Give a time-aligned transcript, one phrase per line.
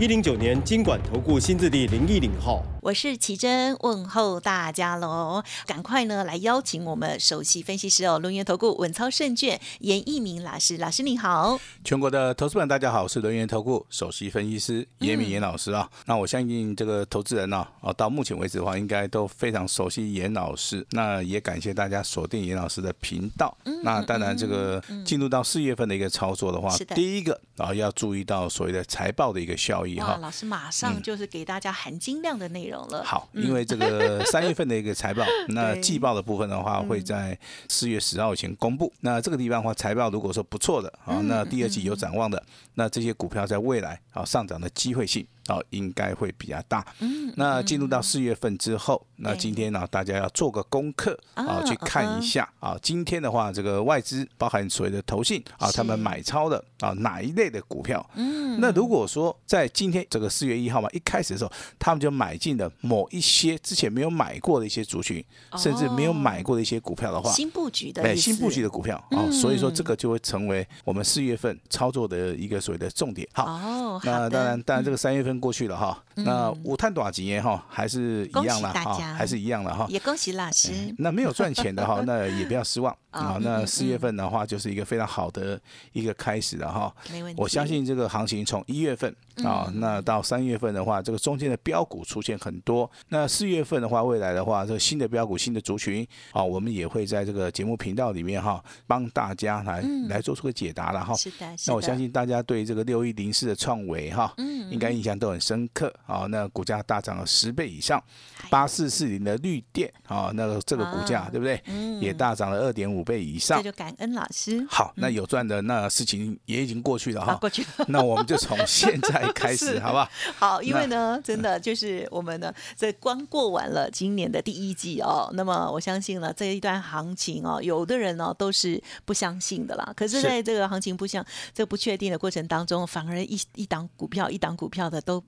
[0.00, 2.62] 一零九年经管投顾新字第零一零号。
[2.88, 5.42] 我是奇珍，问候大家喽！
[5.66, 11.60] 赶快呢来邀请我们首席分析师哦，轮源投顾稳操胜券严一鸣老师，老师你好。
[11.84, 15.86] 全国的投资们大家好，我是轮源投顾首席分析师严敏严老师啊。
[16.06, 20.86] 那我相信这个投资人呢，哦，到目前为止的话，应该都非常熟悉严老师。
[20.92, 23.54] 那也感谢大家锁定严老师的频道。
[23.82, 30.18] 那当然，这个进入到四月份的一个操作的话，第一个啊要注意到所谓的财报的一个效益哈。
[30.22, 32.77] 老师马上就是给大家含金量的内容。
[33.02, 38.92] 好，因为这个 三月份的一个财报，那季报的部分的话，会在四月十号前公布。
[39.00, 42.42] 那这个地方的话，财报如果说不错的啊，那第二季有展望的，
[42.74, 45.26] 那这些股票在未来啊上涨的机会性。
[45.48, 46.86] 哦，应该会比较大。
[47.00, 52.76] 嗯，那进入到四月份之后，那今天呢，大家要做个功课啊，去看一下啊。
[52.82, 58.04] 今天的话，这个外资包含所谓的投信啊，他们买超的啊哪一类的股票？
[58.14, 65.24] 嗯，那如果说在今天这个四月一号嘛，一开始的时候，他们就买进了某一些之前没有买过的一些族群，
[65.56, 73.26] 甚至没有买过的一些股票的话，新布局的，哎，新布局的股票啊，所以说这个就会成为我们四月份操作的一个所谓的重点。
[73.32, 75.37] 好，那当然，当然这个三月份。
[75.38, 79.86] 过去了哈，那五探短几年哈，还是一样了哈，还是一样了哈。
[79.88, 80.72] 也恭喜老师。
[80.98, 83.38] 那没有赚钱的哈， 那也不要失望啊。
[83.40, 85.60] 那四月份的话，就是一个非常好的
[85.92, 86.94] 一个开始了哈。
[87.10, 87.40] 没问题。
[87.40, 92.90] 我相信这个行情从一月份啊，那到三月份的话，这个中间的标股出现很多。
[93.10, 101.14] 那四月份的话，未来的话，这个新的标股、新的族群啊，我们也会在这个节目频道里面哈，帮大家来来做出个解答了哈。
[101.14, 101.46] 是的。
[101.68, 105.28] 那我相信大家对这个六一零四的创维哈，嗯，应该印象都。
[105.28, 106.24] 很深刻啊！
[106.30, 108.02] 那股价大涨了十倍以上，
[108.48, 111.62] 八四四零的绿电啊，那个这个股价对不对？
[111.66, 113.58] 嗯，也大涨了二点五倍以上。
[113.58, 114.66] 这就感恩老师。
[114.70, 117.34] 好，那有赚的那事情也已经过去了哈。
[117.34, 117.62] 过去。
[117.88, 120.10] 那我们就从现在 开始，好不好？
[120.38, 125.30] 好，因为呢，真的就是我们呢，这光过完了今年的第一季哦。
[125.34, 129.92] 那么我相信呢，这一段行情哦，有的人呢都是不相信的啦。
[129.96, 131.24] 可是在这个行情不像
[131.54, 135.22] 这不确定的过程当中，反而一一档股票一档股票的都。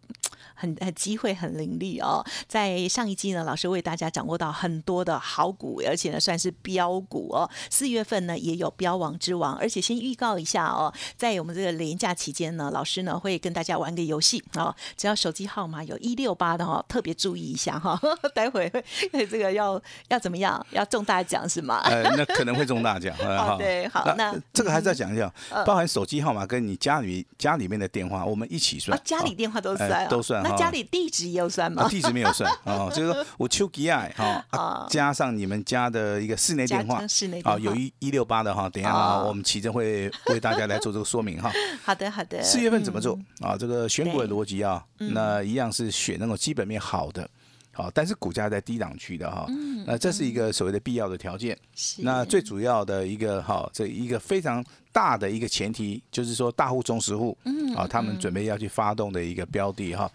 [0.54, 7.48] 很很机会很凌厉哦，在上一季呢，老师为大家掌握到很多的好股，而且呢算是标股哦。
[7.70, 17.98] 四月份呢也有标王之王，而且先预告一下哦，在我们这个连假期间呢，老师呢会跟大家玩个游戏哦，只要手机号码有一六八的哈，特别注意一下哈，
[18.34, 18.70] 待会
[19.12, 21.80] 这个要要怎么样，要中大奖是吗？
[21.84, 23.14] 呃，那可能会中大奖。
[23.20, 25.32] 好，对，好，那这个还是要讲一下，
[25.64, 28.98] 包含手机号码跟你家里家里面的电话，我们一起算。
[29.04, 30.42] 家里电话都算，都算。
[30.42, 31.88] 那家里地址也有算吗？
[31.88, 41.50] 地址没有算 哦，就是说我丘吉爱哈，加上你们家的一个室内电话，室内啊，有一一六八的哈，等一下我们奇珍会为大家来做这个说明哈。
[41.82, 42.40] 好的，好的。
[42.42, 43.56] 四月份怎么做啊？
[43.58, 47.28] 这个选股的逻辑啊，那一样是选那种基本面好的，
[47.72, 49.46] 好，但是股价在低档区的哈，
[49.86, 51.56] 那这是一个所谓的必要的条件。
[51.98, 54.64] 那最主要的一个哈，这一个非常。
[54.92, 60.10] 大的一个前提就是说，大户、中实户，嗯，啊，他们准备要去发动的一个标的哈。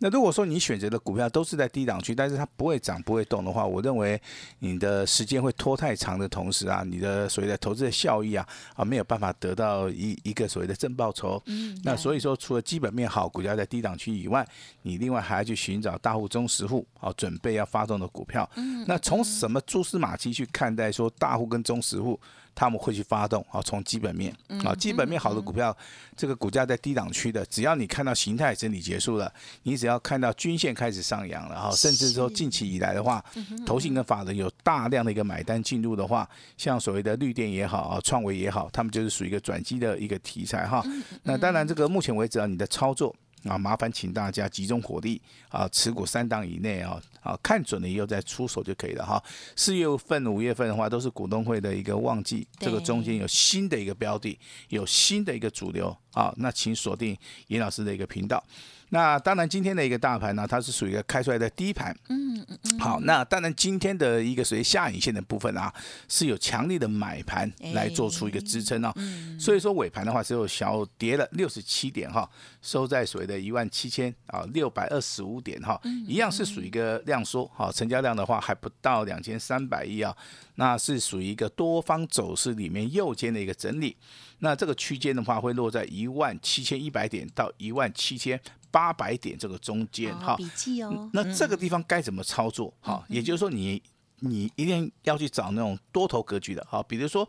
[0.00, 4.20] 那如果说你选择的股票都是在低档区，但是它不会涨、不会动的话，我认为
[4.58, 8.44] 你的时间会拖太长的同时啊，你的所谓的投资的效益啊，
[8.74, 11.40] 啊，没有办法得到一一个所谓的正报酬。
[11.46, 14.44] 嗯，那所以说，除了基本面好、股价在低档区以外，
[14.82, 18.50] 你另外还要去寻找大户、中实户啊，准备要发动的股票。
[18.56, 22.18] 嗯，那从什么蛛丝马迹去看待说大户跟中实户？
[22.56, 24.34] 他们会去发动啊，从基本面
[24.64, 25.76] 啊，基本面好的股票，
[26.16, 29.32] 这个股价在低档区的，只要你看到形态整理结束了，
[29.62, 33.22] 你只要看到均线开始上扬了哈，甚至说近期以来的话，
[33.64, 40.82] 投信跟法人有大量的一个买单进入的话，像所谓的绿电也好啊，创维也好，他们就是属于一个转机的一个题材哈。
[41.22, 43.14] 那当然，这个目前为止啊，你的操作。
[43.48, 49.22] 啊，麻烦请大家集中火力啊，持股三档以内啊，啊，看准了以后再出手就可以了哈。
[49.54, 54.38] 四月份、五月份的话，都是股东会的一个旺季，这个中间有新的一个标的，
[54.68, 55.96] 有新的一个主流。
[56.12, 57.14] 啊，那请锁定
[57.48, 58.42] 严老师的一个频道。
[58.90, 61.92] 那当然，今天的一个大盘呢，它是属于一个开出来的低盘。
[62.08, 62.78] 嗯嗯嗯。
[62.78, 65.74] 好，那当然今天的一个属于下影线的部分啊，
[66.08, 68.92] 是有强力的买盘来做出一个支撑哦。
[68.94, 69.38] 嗯。
[69.40, 72.30] 所以说尾盘的话只有小跌了六十七点哈，
[72.62, 80.16] 收在所谓的一万七千啊六百二十五点哈，一样是属于一个量缩哈，成交量的话还不到两千三百亿啊，
[80.54, 83.96] 那是属于一个多方走势里面右肩的一个整理。
[84.38, 88.40] 那这个区间的话会落在一万七千一百点到一万七千。
[88.70, 91.08] 八百点这个中间哈，笔记哦。
[91.12, 92.72] 那这个地方该怎么操作？
[92.80, 93.82] 哈，也就是说，你
[94.20, 97.28] 你一定要去找那种多头格局的哈，比如说，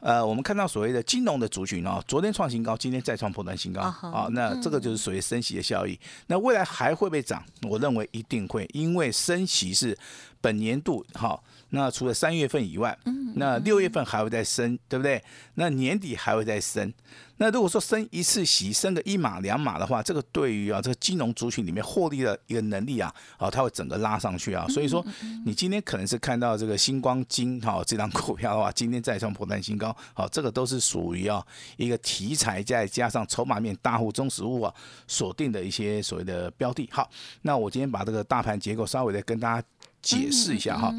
[0.00, 5.98] 呃，我们看到所谓的金融的族群哦，昨天创新高，今天再创破断新高啊，那这个就是属于升息的效益。
[6.26, 7.44] 那未来还会不会涨？
[7.68, 9.96] 我认为一定会，因为升息是
[10.46, 11.36] 本年度哈。
[11.70, 12.96] 那除了三月份以外，
[13.34, 15.20] 那六月份还会再升，对不对？
[15.54, 16.92] 那年底还会再升。
[17.38, 24.64] 那如果说升一次息，升个一码两码的话，这个对于啊这个金融族群里面获利的一个能力啊，啊，它会整个拉上去啊。
[24.68, 25.04] 所以说，
[25.44, 31.44] 你今天可能是看到这个星光金哈这张股票的话，今天再创破单新高，好，这个都是属于啊
[31.76, 34.72] 一个题材再加上筹码面大户中实物啊
[35.08, 36.88] 锁定的一些所谓的标的。
[36.92, 37.10] 好，
[37.42, 39.66] 那我今天把这个大盘结构稍微的跟大家。
[40.06, 40.94] 解释一下哈，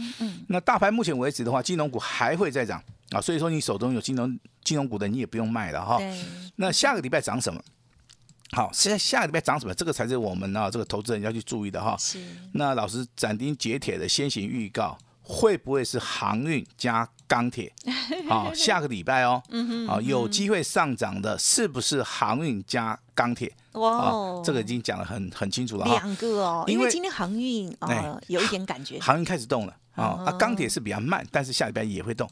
[0.49, 5.97] 那大盘目前为止的话，金融股还会再涨啊，所以说你手中有金融金融股的，你也不用卖了哈。
[6.57, 7.61] 那下个礼拜涨什么？
[8.51, 9.73] 好，现在下个礼拜涨什么？
[9.73, 11.95] 这个才是我们啊这个投资人要去注意的哈。
[11.97, 12.19] 是。
[12.51, 17.71] 那老师斩钉截铁的先行预告，会不会是航运加钢铁？
[18.29, 19.43] 好，下个礼拜哦，
[19.85, 23.53] 好，有机会上涨的，是不是航运加钢铁？
[23.73, 32.27] 哇，这个已经讲的很很清楚了两个哦，因为今天航运啊有一点感觉，航运开始动了啊，啊钢铁是比较慢，但是下礼拜也会动。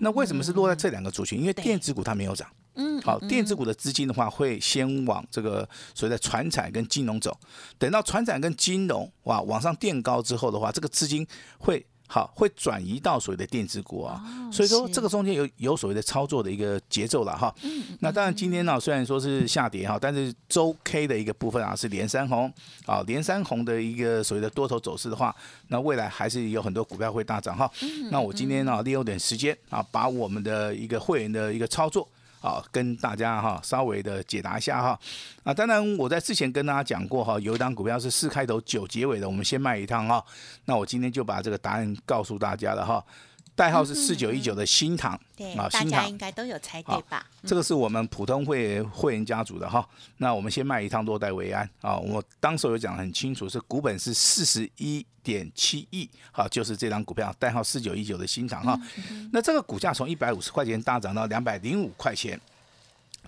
[0.00, 1.40] 那为什么是落在这两个族群？
[1.40, 7.38] 因为电子股它没有涨，嗯，好，电子股的资金的话会先往这个所谓的船产跟金融走，
[7.78, 11.24] 等到船产跟金融哇往上垫高之后的话，这个资金
[11.58, 11.86] 会。
[12.12, 14.20] 好，会转移到所谓的电子股啊，
[14.50, 17.54] 所以说这个中间有有所谓的操作的一个节奏了哈。
[18.00, 22.52] 那当然今天呢，虽然说是下跌哈，但是周 K 的一个部分啊是连三红
[22.84, 25.32] 啊，连三红的一个所谓的多头走势的话，
[25.68, 27.70] 那未来还是有很多股票会大涨哈。
[28.10, 32.08] 那我今天呢利用点时间啊，把我们的一个会员的一个操作。
[32.40, 34.98] 好，跟大家哈稍微的解答一下哈。
[35.44, 40.24] 啊，当然我在之前跟大家讲过哈，有一档股票是四开头九结尾的，我们先卖一趟哈。
[40.64, 43.04] 那我今天就把这个答案告诉大家了哈。
[43.54, 45.12] 代号是四九一九的新塘，
[45.56, 47.26] 啊，大家应该都有猜对吧？
[47.44, 49.86] 这个是我们普通会会员家族的哈。
[50.16, 51.96] 那我们先卖一趟落袋为安啊。
[51.96, 58.80] 我当时有讲很清楚，是股本是四十一点七亿，好，就是这张股票代号四九一九的新塘哈。
[59.32, 62.40] 那这个股价从一百五十块钱大涨到两百零五块钱。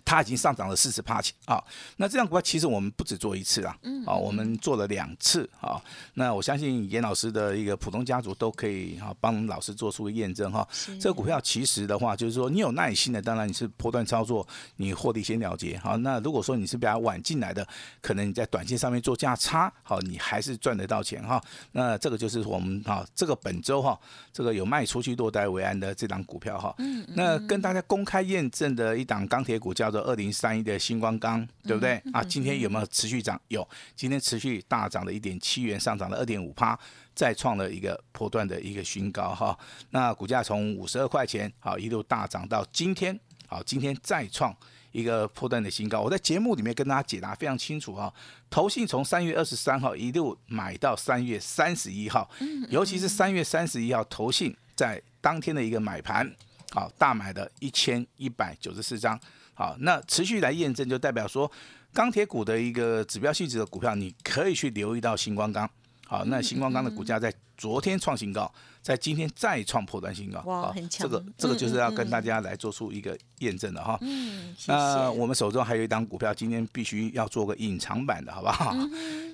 [0.05, 1.63] 它已经上涨了四十八钱啊！
[1.97, 5.81] 那这样股票其实我们不止做一次啊，啊，我们做了两次啊。
[6.15, 10.67] 那我相信严老师的一个普通家族都可以哈帮老师做出验证哈。
[11.01, 14.47] 这个股票其实的话，就是说你有耐心的，当然你是波段操作，
[14.77, 15.97] 你获利先了结好。
[15.99, 17.67] 那如果说你是比较晚进来的，
[18.01, 21.43] 可能你在短线上面做价差，好，你还是赚得到钱哈。
[21.73, 23.99] 那这个就是我们哈这个本周哈
[24.33, 26.75] 这个有卖出去落袋为安的这档股票哈。
[27.15, 29.82] 那跟大家公开验证的一档钢铁股叫。
[29.91, 32.23] 二零三一的星光钢，对不对啊？
[32.23, 33.41] 今天有没有持续涨？
[33.49, 36.79] 有，今天持续大涨了一点七元，上涨了二点五趴，
[37.15, 39.59] 再创了一个破段的一个新高哈。
[39.91, 44.55] 那股价从五十二块钱好一路大涨到今天，好今天再创
[44.93, 46.01] 一个破段的新高。
[46.01, 48.13] 我在节目里面跟大家解答非常清楚哈。
[48.51, 52.31] 投信从三月二十三号一路买到三月三十一号，
[52.69, 56.31] 尤其是三月三十一号，投信在当天的一个买盘，
[56.73, 59.19] 好大买的一千一百九十四张。
[59.55, 61.51] 好，那持续来验证，就代表说
[61.93, 65.69] 钢铁股的一个指标性质的股票，你可以去留意到星光钢。
[66.07, 70.41] 好，那星光钢的股价在昨天创新高，在今天再创破断新高。
[70.43, 71.07] 哇，很强！
[71.07, 73.97] 这个这个就是要跟大家来做出一个验证的哈。
[74.03, 78.77] 嗯，那我们手中还有一档股票，今天必须要做个隐藏版的，好不好？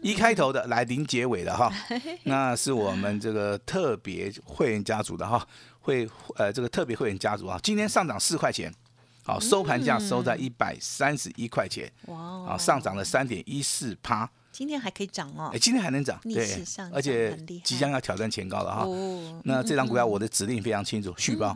[0.02, 1.72] 一开头的，来零结尾的哈。
[2.24, 5.44] 那是我们这个特别会员家族的哈，
[5.80, 8.72] 会呃这个特别会员家族啊，今天上涨四块钱。
[9.28, 12.18] 好，收盘价收在一百三十一块钱，哇，
[12.48, 18.86] 啊，上涨了三点一四趴，今天还可以涨哦，哎，今天还能涨，对，而且即将要挑战前高了哈。
[19.44, 21.54] 那这张股票我的指令非常清楚，续报，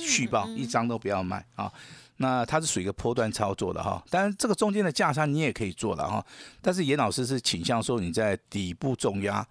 [0.00, 1.70] 续报，一张都不要卖啊。
[2.16, 6.24] 那它是属于一个波段操作的哈，当然这个中间的价差你也可以做了哈，
[6.62, 9.46] 但是严老师是倾向说你在底部重压，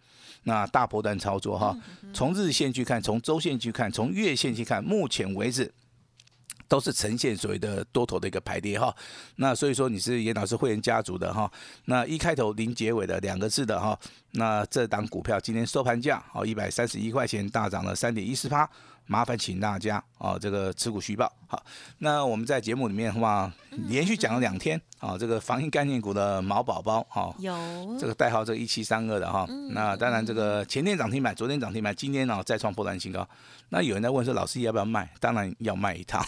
[0.45, 1.77] 那大波段操作哈。
[2.11, 5.71] 从日线去看，从周线去看，从月线去看，目前为止。
[6.67, 8.95] 都是呈现所谓的多头的一个排列哈，
[9.37, 11.51] 那所以说你是严老师会员家族的哈，
[11.85, 13.97] 那一开头零结尾的两个字的哈，
[14.31, 18.69] 那这档股票今天收盘价哦一百三十一块钱大涨了三点一四八。
[19.07, 21.63] 麻烦请大家啊，这个持股虚报好。
[21.99, 23.51] 那我们在节目里面的话，
[23.87, 27.53] 连续讲了两天啊，这个防疫概念股的毛宝宝哈，有
[27.99, 29.45] 这个代号这一七三二的哈。
[29.71, 33.27] 那当然这个前天涨停板，昨天涨停板，今天呢再创破断新高。
[33.69, 35.09] 那有人在问说，老师要不要卖？
[35.19, 36.23] 当然要卖一趟。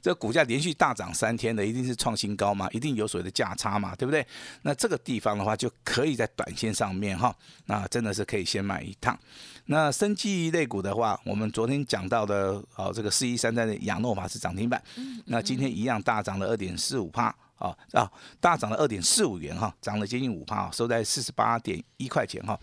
[0.00, 4.26] 这个股价连续大涨三天的，一定是创新高嘛，一定有所谓的价差嘛，对不对？
[4.62, 7.34] 那这个地方的话，就可以在短线上面哈，
[7.66, 9.18] 那真的是可以先买一趟。
[9.66, 14.82] 那生技类股的话，我们昨天讲到的哦，这个四一三三的亚诺法是涨停板，
[15.26, 22.58] 那今天一样大涨了二点四五帕啊啊，大涨了二点四五元哈，涨了接近五帕，收在四十八点一块钱哈。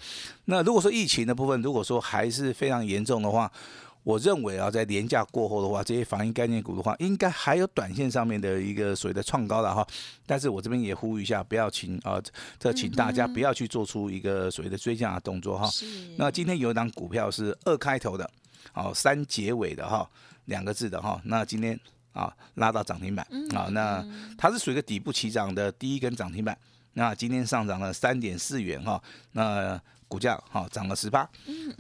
[0.46, 3.52] 那如果说疫情的部分，如果说还是非常严重的话，
[4.08, 9.86] 我认为啊，在年假过后的话，这些防疫概念股的话，应该还有短线上面的一个所谓的创高的哈。
[10.26, 12.18] 但是我这边也呼吁一下，不要请啊，
[12.58, 15.70] 这请大家不要去做出一个所谓的追加的动作哈。
[16.16, 18.32] 那今天有一档股票是二开头的，
[18.74, 20.10] 哦，三结尾的哈，
[20.46, 21.20] 两个字的哈。
[21.26, 21.78] 那今天
[22.14, 24.02] 啊拉到涨停板啊，那
[24.38, 26.58] 它是属于一个底部起涨的第一根涨停板。
[26.98, 29.00] 那今天上涨了三点四元哈。
[29.34, 31.30] 那股价哈涨了十八，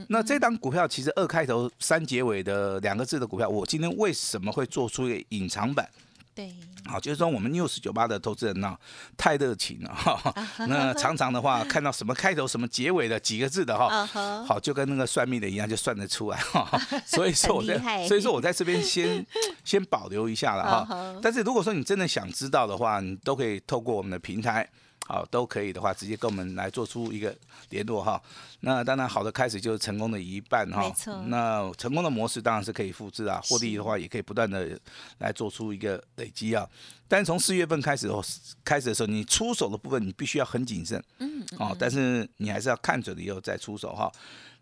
[0.10, 5.90] 那这档股票其实二开头三结尾的两个字的股票，我今天为什么会做出一个隐藏版？
[6.36, 6.54] 对，
[6.86, 8.78] 好，就是说我们 news 九八的投资人呢
[9.16, 10.34] 太热情了哈，
[10.68, 14.06] 那常常的话 看到什么开头什么结尾的几个字的哈，
[14.46, 16.70] 好就跟那个算命的一样就算得出来哈，
[17.08, 19.26] 所以说我在所以说我在这边先
[19.64, 24.70] 先保留一下了哈，但是如果说你真的想知道的话，你都可以透过我们的平台。
[25.08, 27.34] 好，都可以的话，直接跟我们来做出一个
[27.70, 28.22] 联络哈。
[28.60, 30.82] 那当然，好的开始就是成功的一半哈。
[30.82, 31.16] 没错。
[31.28, 34.78] 那成功的模式当然是可以复制啊，获利的话也可以不断的
[35.20, 36.68] 来做出一个累积啊。
[37.08, 38.22] 但是从四月份开始哦，
[38.66, 41.02] 开始的时候，你出手的部分你必须要很谨慎。
[41.20, 41.42] 嗯。
[41.58, 44.12] 哦，但是你还是要看准了以后再出手哈。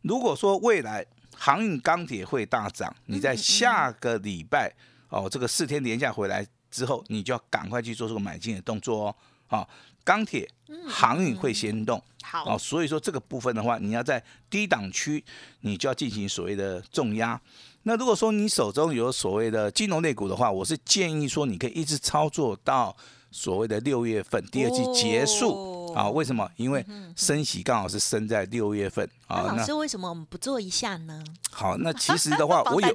[0.03, 1.03] 如果说未来
[1.35, 4.71] 航运钢铁会大涨，你在下个礼拜
[5.09, 9.15] 哦，这个四天连假回来之后，你就要赶快去做这个买进的动作哦。
[9.47, 9.69] 好。
[10.03, 10.47] 钢铁、
[10.87, 15.25] 航运会先动，好哦，所以说这个部分的话，你要在低档区，
[15.61, 17.41] 你就要进行所谓的重压。
[17.81, 22.95] 那如果说你手中有所谓的金融类股的话，我是建议说你可以一直操作到
[23.31, 26.07] 所谓的六月份第二季结束啊。
[26.07, 26.47] 为什么？
[26.57, 26.85] 因为
[27.15, 29.45] 升息刚好是升在六月份啊。
[29.47, 31.23] 那老师为什么我们不做一下呢？
[31.49, 32.93] 好，那其实的话， 我有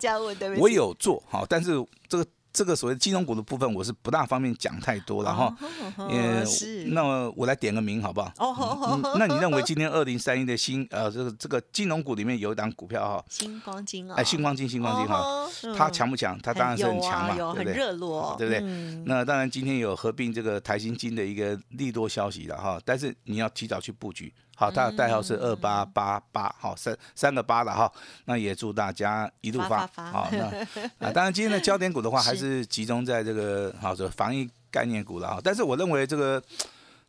[0.60, 2.24] 我有做好，但是这个。
[2.52, 5.56] 这个所谓金融股的部分，我是不大方便讲太多了哈。
[5.98, 6.84] 嗯，是。
[6.84, 8.32] 那我来点个名好不好？
[8.38, 13.24] 哦，那你认为今天二零三一的新呃这个这个金融股里面有一档股票哈？
[13.28, 14.14] 星光金啊。
[14.16, 16.38] 哎，星光金，星光金哈，它强不强？
[16.40, 17.64] 它当然是很强嘛，对不对？
[17.64, 18.60] 很热络，对不对？
[19.06, 24.32] 那当然今天有合并这个台新金的一个利多消息了哈，但是你要提早去布局。
[24.60, 27.90] 好，它的代号是二八八八，好三三个八了哈，
[28.26, 30.28] 那也祝大家一路发好。
[30.30, 30.44] 那
[31.08, 35.40] 啊，当然今天的焦点股的话，还是集中在这个好的防疫概念股了哈。
[35.42, 36.42] 但是我认为这个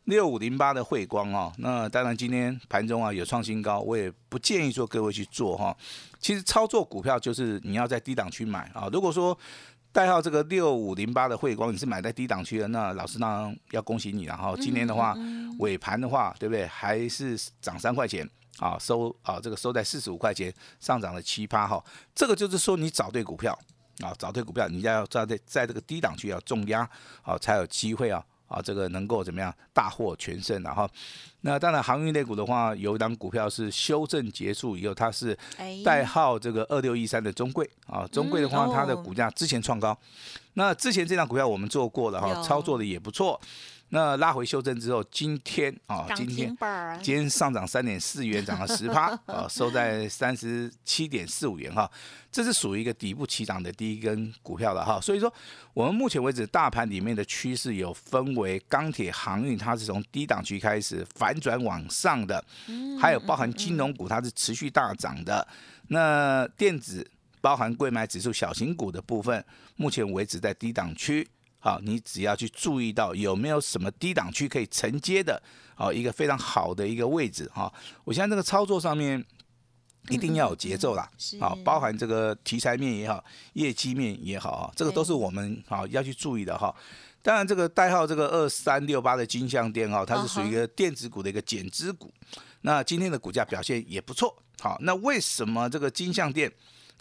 [0.05, 5.75] 六五零八的汇光哦，那当然今天盘中啊有创新高，我也不建议说各位去做哈。
[6.21, 8.87] 其实操作股票就是你要在低档去买啊。
[8.93, 9.37] 如果说
[9.93, 14.55] 代号这个六五零八的汇光，你是买在低档区的，那老师当然要恭喜你了哈。
[14.55, 15.15] 今年的话，
[15.59, 16.65] 尾盘的话，对不对？
[16.65, 18.27] 还是涨三块钱
[18.59, 21.83] 啊，收啊这个收在四十五块钱，上涨了七八哈。
[22.15, 23.51] 这个就是说你找对股票
[23.99, 26.89] 啊，找对股票，你要在在在这个低档区要重压
[27.21, 28.23] 啊，才有机会啊。
[28.51, 30.85] 啊，这个能够怎么样大获全胜然后，
[31.41, 35.37] 那当然航运类股的话，有一档股票是修正结束以后，它是
[35.85, 39.97] 代号这个二六一三的中贵啊，中贵的话，它的股价之前创高，
[40.55, 43.39] 那之前这档股票我们做过了哈，操作的也不错。
[43.93, 46.57] 那拉回修正之后，今天啊，今天
[47.03, 51.89] 今天上涨三点四元，涨了十趴 啊，收在三十七点四五元哈。
[52.31, 54.97] 这是属于一个底部起涨的第一根股票了哈。
[55.01, 55.31] 所以说，
[55.73, 62.41] 我们目前为止大盘里面的趋势有分为钢铁、航运，它是从低档区开始反转往上的，
[62.97, 65.45] 还有包含金融股，它是持续大涨的。
[65.89, 67.05] 那电子
[67.41, 69.43] 包含贵买指数小型股的部分，
[69.75, 71.27] 目前为止在低档区。
[71.61, 75.41] 好，你只要去注意到有没有什么低档区可以承接的，
[75.75, 77.71] 好一个非常好的一个位置哈。
[78.03, 79.23] 我现在这个操作上面
[80.09, 81.07] 一定要有节奏啦，
[81.39, 86.75] 好，包含这个题材面也好，业绩面也好啊，这个都是我们好要去注意的哈。
[87.21, 92.11] 当然，这个代号这个二三六八的金相电哈，它是属于一个电子股的一个减资股，
[92.61, 94.35] 那今天的股价表现也不错。
[94.59, 96.51] 好，那为什么这个金相电？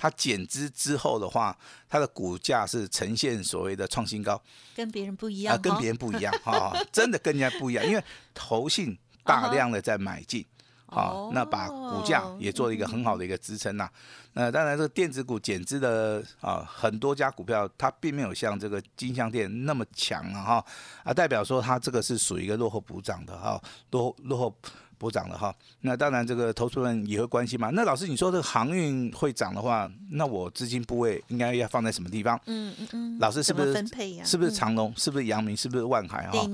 [0.00, 1.54] 它减资之后的话，
[1.86, 4.42] 它的股价是呈现所谓的创新高，
[4.74, 8.02] 跟别人不一样啊，跟别人不一样哈，真的跟人家不一样，因为
[8.32, 10.42] 投信大量的在买进。
[10.86, 13.88] 好，那把股价也做了一个很好的一个支撑呐。
[14.32, 20.64] 那当然，这个电子股减资的啊，很多家股票它并没有像这个金相电那么强了哈，
[21.04, 24.56] 啊，代表说它这个是属于一个落后补涨的哈，落落后。
[25.00, 27.70] 补涨了哈，那当然这个投资人也会关心嘛。
[27.72, 32.38] 那老师你说这个航运会涨的话，那我资金部位应该要放在什么地方？
[32.44, 33.18] 嗯嗯嗯。
[33.18, 34.24] 老师是不是分配呀？
[34.26, 34.92] 是不是长隆？
[34.98, 35.56] 是不是阳明？
[35.56, 36.28] 是不是万海？
[36.28, 36.46] 哈，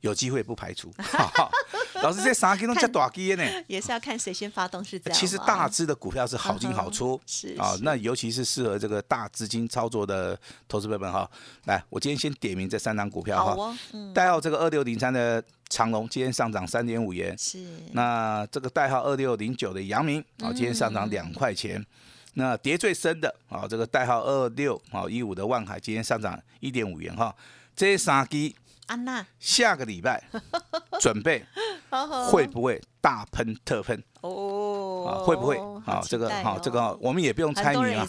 [0.00, 0.92] 有机会不排除。
[2.04, 3.44] 老师这三基都叫大基呢？
[3.68, 5.18] 也是要看谁先发动是这样。
[5.18, 7.74] 其实大只的股票是好进好出， 是啊。
[7.82, 11.30] 那尤其是适合这个大资金操作的投资朋友们哈。
[11.64, 13.76] 来，我今天先点名这三档股票哈。
[14.12, 15.42] 代号这个二六零三的。
[15.72, 21.82] 长隆今天上涨三点五元，是那这个代号二六零九的阳明啊，今天上涨两块钱。
[22.34, 27.34] 那跌最深的啊，这个代号二六啊一五的万海今天上涨一点五元哈。
[27.74, 28.54] 这些三基，
[28.84, 30.22] 安娜下个礼拜
[31.00, 31.42] 准备
[32.30, 34.02] 会不会大喷特喷？
[34.22, 35.58] 哦，会不会？
[35.84, 38.06] 好，这个好，这个我们也不用猜谜啊。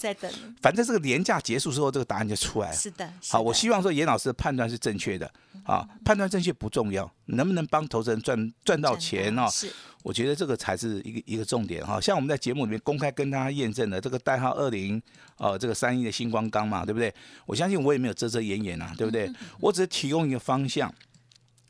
[0.62, 2.76] 反正这个年假结束之后，这个答案就出来了。
[2.76, 5.32] 是的，好，我希望说严老师的判断是正确的。
[5.64, 9.48] 啊，判断正确不重要，能不能帮投资人赚赚到钱哦？
[9.50, 9.72] 是，
[10.04, 12.02] 我觉得这个才是一个一个重点哈。
[12.02, 15.02] 像我们在节目里面公开跟大家验证的这个代号二零，
[15.38, 17.14] 呃，这个三一的星光钢嘛，对不对？
[17.46, 19.32] 我相信我也没有遮遮掩掩啊，对不对？
[19.62, 20.94] 我只是提供一个方向，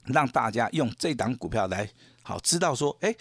[0.05, 1.89] 让大家用这档股票来
[2.22, 3.15] 好知道说，哎。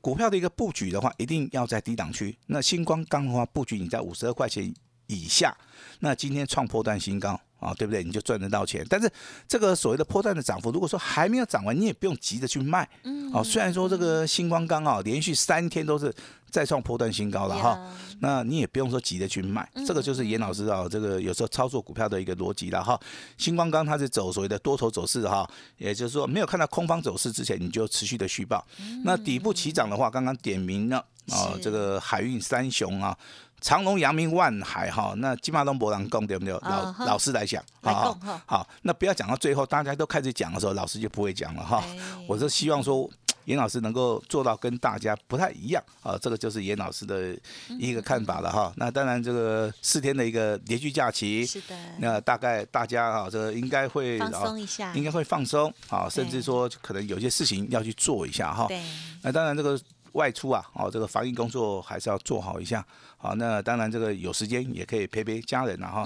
[0.00, 2.34] 股票的一个布局的话，一定要在低档区。
[2.46, 4.72] 那星光钢的话，布局你在五十二块钱
[5.08, 5.54] 以下，
[5.98, 8.02] 那今天创破段新高啊，对不对？
[8.02, 8.84] 你就赚得到钱。
[8.88, 9.10] 但是
[9.46, 12.88] 这个所谓的破断的涨幅，如果说还没有涨完，你也不用急着去卖。
[13.04, 13.30] 嗯。
[13.32, 16.14] 哦，虽然说这个星光钢啊，连续三天都是。
[16.50, 17.78] 再创破断新高了哈，
[18.20, 22.98] 那你也不用说急着去卖，这个就是严老师啊，这个有时候操作股票的一个逻辑了哈。
[23.36, 25.46] 星光钢它是走所谓的多头走势哈，
[25.76, 28.66] 也就是说没有看到空方走势之前，你就持续的续报。
[29.04, 30.96] 那底部起涨的话，刚刚点名了
[31.28, 33.14] 啊，这个海运三雄啊，
[33.60, 36.52] 长隆、阳明、万海哈，那金马东博朗供对不对？
[36.54, 41.82] 老老师来讲，好，好，那不要讲到最后，大家都开始讲的时候，老师就不会讲了哈。
[42.26, 43.08] 我是希望说。
[43.48, 47.34] 严老师能够做到跟大家不太一样啊，这个就是严老师的
[47.78, 48.70] 一个看法了哈。
[48.76, 58.66] 那当然，这个四天的一个连续假期，是的，那大概大家啊，这个应该会放松一下，应该会放松啊，甚至说可能有些事情要去做一下哈。
[58.68, 58.82] 对。
[59.22, 59.80] 那当然，这个
[60.12, 62.84] 外出啊，哦，这个防疫工作还是要做好一下。
[63.16, 66.04] 好，那当然这个有时间也可以陪陪家人了哈。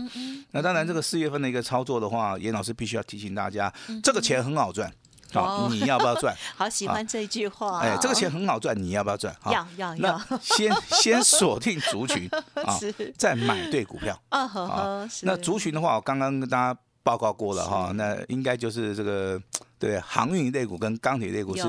[0.53, 4.91] 那当然，这个四月份的一个操作的话，严老师必须要提醒大家，这个钱很好赚。
[5.33, 6.35] 好，你要不要赚？
[6.57, 7.81] 好喜欢这句话。
[7.81, 9.35] 哎，这个钱很好赚，你要不要赚？
[9.47, 10.21] 要要要。
[10.43, 12.79] 先 先锁定族群 啊，
[13.17, 14.47] 再买对股票啊。
[14.47, 19.41] 好，那族群的话，我刚刚跟大家报告过了哈，那应该就是这个
[19.79, 21.65] 对航运类股跟钢铁类股是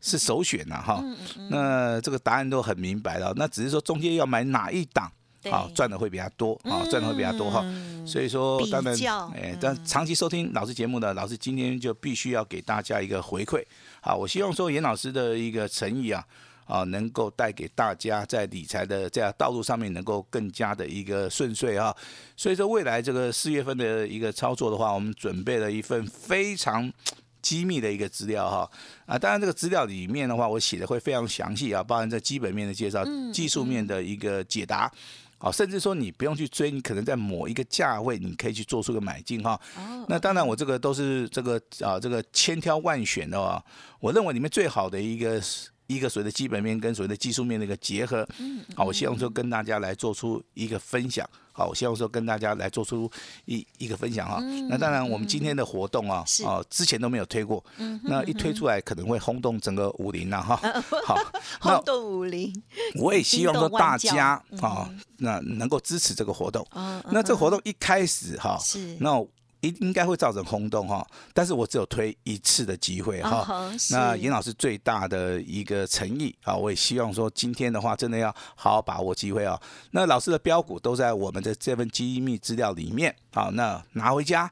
[0.00, 1.04] 是首选呐哈。
[1.48, 5.10] 那这个答案都很明白了，那只是说中间要买哪一档。
[5.48, 7.64] 好赚的会比较多，啊赚的会比较多哈，
[8.04, 8.94] 所以说当然，
[9.32, 13.64] 哎，但长期收听老师节目的老师今天就必须要给大家一个回馈，
[14.02, 16.22] 好，我希望说严老师的一个诚意啊，
[16.66, 21.96] 啊能够带给大家在理财的这样道路上面能够更加的一个顺遂啊，
[22.36, 26.92] 所以说未来这个四月份的一个操作的话，我们准备了一份非常。
[27.42, 28.70] 机密的一个资料哈
[29.06, 34.90] 啊，当然这个资料里面的话，我写的会非常详细啊，包含在基本面的介绍、技术面的一个解答，
[35.38, 39.60] 好，甚至说你不用去追，你可能在某一个价位，你可以去做出个买进哈。
[40.08, 43.62] 那当然我这个都是这个啊，这个千挑万选的啊，
[44.00, 45.42] 我认为里面最好的一个。
[45.90, 53.10] 一个所谓的基本面跟所谓的技术面的一个结合，嗯，好，我希望说跟大家来做出一个分享，好，我希望说跟大家来做出
[53.46, 54.40] 一一个分享哈。
[54.68, 60.56] 那当然，我们今天的活动啊，哦，之前都没有推过，嗯，那一推出来可能会轰动整个武林呐哈。
[61.04, 61.16] 好，
[61.60, 62.52] 轰动武林，
[62.94, 66.64] 我也希望说大家啊，那能够支持这个活动。
[67.10, 69.26] 那这个活动一开始哈，是那。
[69.60, 73.70] 应应该会造成轰动哈，但是我只有推一次的机会哈。
[73.90, 79.60] 那严老师最大的一个诚意啊，我也希望说今天的话，真的要好好把握机会啊。
[79.90, 84.50] 那老师的标股都在我们的这份机密资料里面好，那拿回家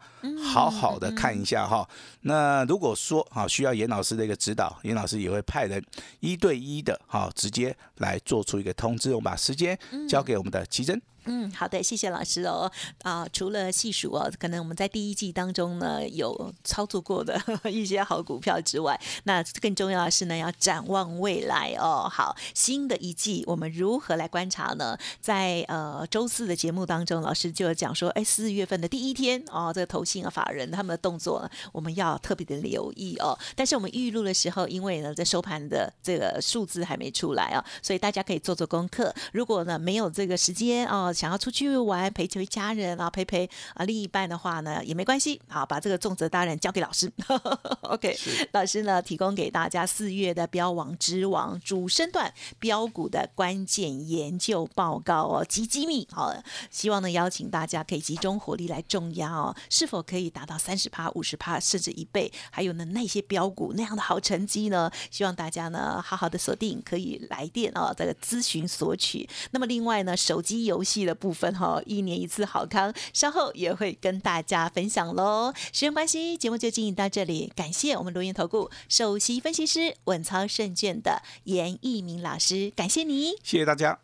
[0.52, 1.88] 好好的看一下哈。
[2.22, 5.82] 那如果说啊需要严老师的一个指导，严老师也会派人
[6.20, 9.10] 一对一的哈，直接来做出一个通知。
[9.14, 10.94] 我们把时间交给我们的奇珍。
[10.96, 12.70] 嗯，嗯好的，谢谢老师哦。
[13.02, 17.38] 啊，除了细数哦，可能我们在第一季当中呢有操作过的
[17.70, 22.08] 一些好股票之外，那更重要的是呢，要展望未来哦。
[22.10, 24.96] 好，新的一季我们如何来观察呢？
[25.20, 33.38] 在呃周四的节目当中，老师就讲说，哎，四月份的第一天哦，这个投信啊法人他们的动作，我们要特别的留意哦。
[33.54, 39.14] 但是我们预录的时候，因为呢在收盘的这个数字还没出来啊，所以大家可以做做功课。
[39.34, 41.12] 如果呢没有这个时间哦。
[41.18, 45.40] 想要出去玩陪陪家人啊，陪陪啊另一半的话呢，也没关系。
[45.48, 47.10] 好，把这个重责大任交给老师。
[47.82, 48.16] OK，
[48.52, 56.06] 老师呢提供给大家四月的标王之王主升段标股的关键研究报告哦，极机密。
[56.12, 56.32] 好，
[56.70, 62.32] 希望呢邀请大家可以集中火力来重压哦，是否可以达到三十趴、五十趴甚至一倍？
[62.52, 64.88] 还有呢那些标股那样的好成绩呢？
[65.10, 69.28] 希望大家呢好好的锁定，可以来电哦，这个咨询索取。
[69.50, 71.07] 那么另外呢，手机游戏。
[71.08, 75.52] 的部分哈，一年一次好康，稍后也会跟大家分享喽。
[75.72, 83.98] 时间关系，节目就进行到这里，感谢我们罗源投顾首席分析师稳操胜券的严一鸣老师，感谢你，谢谢大家。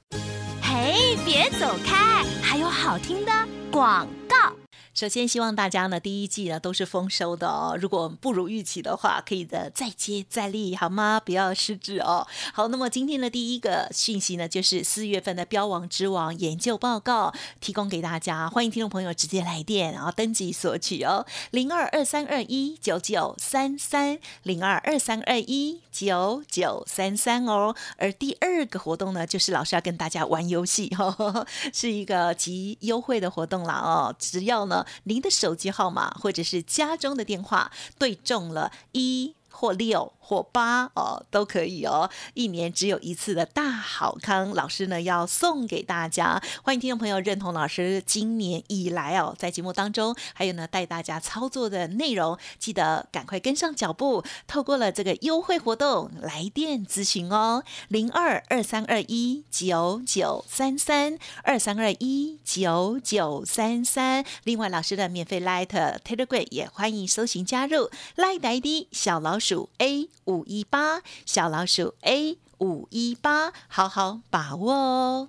[0.62, 3.32] 嘿，别走开，还有好听的
[3.70, 4.63] 广告。
[4.94, 7.76] 首先，希望大家呢第一季呢都是丰收的哦。
[7.80, 11.18] 如果不如预期的话，可以的再接再厉，好吗？
[11.18, 12.24] 不要失志哦。
[12.52, 27.74] 好，那么今天的第一个讯息呢，就是四月份的标王之王研究报告提供给大家，欢迎听众朋友直接来电，然后登记索取哦，零二二三二一九九三三零二二三二一九九三三哦。
[27.96, 30.88] 而第二个活动呢，就是老师要跟大家玩游戏，
[31.74, 34.83] 是一个极优惠的活动啦哦，只要呢。
[35.04, 40.12] 您的手机号码或者是家中的电话对中了一或六。
[40.26, 46.42] 或八哦都可以哦，一年只有一次的大好康，老师呢要送给大家。
[46.62, 64.24] 欢迎听众朋友认同老师今年以来哦，在节目当中还有呢带大家操作的内容，记得赶快跟上脚步，透过了这个优惠活动来电咨询哦，零二二三二一九九三三二三二一九九三三。
[64.44, 70.08] 另外，老师的免费 Light Telegram 也欢迎搜寻加入，Light ID 小老鼠 A。
[70.24, 75.28] 五一八小老鼠 A 五一八，好好把握哦。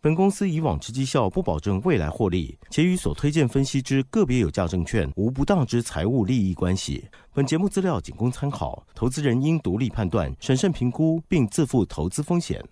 [0.00, 7.08] 本公司以往之绩效不保证未来获利，且与所推荐分析之个别有价证券无不当之财务利益关系。
[7.34, 12.64] 本节目资料仅供参考，投资人应独立判断、审慎评估，并自负投资风险。